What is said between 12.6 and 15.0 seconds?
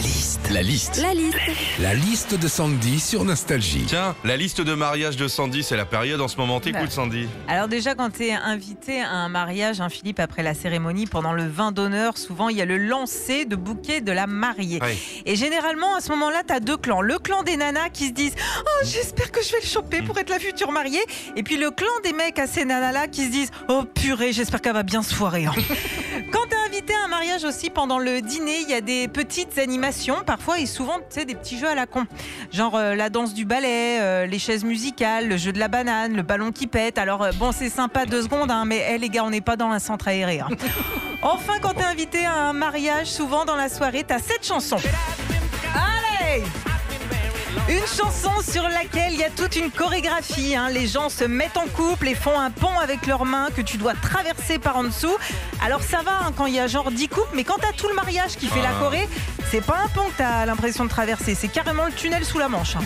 a le lancer de bouquet de la mariée. Ouais.